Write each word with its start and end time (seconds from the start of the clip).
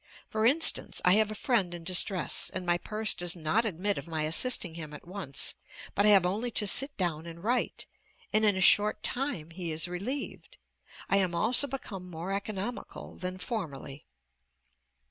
For 0.27 0.47
instance, 0.47 0.99
I 1.05 1.13
have 1.13 1.29
a 1.29 1.35
friend 1.35 1.75
in 1.75 1.83
distress, 1.83 2.49
and 2.51 2.65
my 2.65 2.79
purse 2.79 3.13
does 3.13 3.35
not 3.35 3.65
admit 3.65 3.99
of 3.99 4.07
my 4.07 4.23
assisting 4.23 4.73
him 4.73 4.95
at 4.95 5.07
once, 5.07 5.53
but 5.93 6.07
I 6.07 6.09
have 6.09 6.25
only 6.25 6.49
to 6.49 6.65
sit 6.65 6.97
down 6.97 7.27
and 7.27 7.43
write, 7.43 7.85
and 8.33 8.43
in 8.43 8.57
a 8.57 8.61
short 8.61 9.03
time 9.03 9.51
he 9.51 9.71
is 9.71 9.87
relieved. 9.87 10.57
I 11.07 11.17
am 11.17 11.35
also 11.35 11.67
become 11.67 12.09
more 12.09 12.31
economical 12.33 13.13
than 13.15 13.37
formerly.... 13.37 14.07